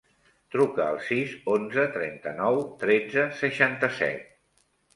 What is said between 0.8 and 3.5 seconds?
al sis, onze, trenta-nou, tretze,